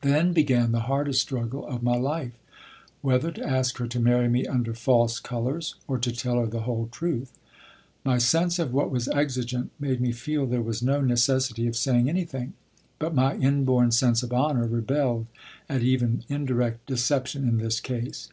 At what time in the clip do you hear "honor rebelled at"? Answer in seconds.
14.32-15.80